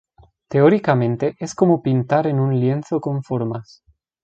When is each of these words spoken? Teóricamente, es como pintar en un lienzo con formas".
Teóricamente, 0.49 1.35
es 1.39 1.53
como 1.53 1.83
pintar 1.83 2.25
en 2.25 2.39
un 2.39 2.59
lienzo 2.59 2.99
con 2.99 3.21
formas". 3.21 3.83